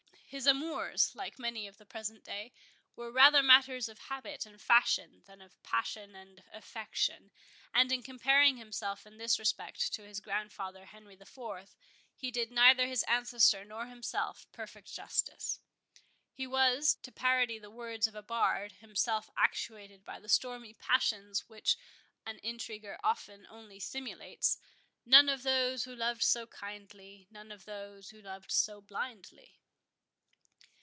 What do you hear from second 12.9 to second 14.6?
ancestor nor himself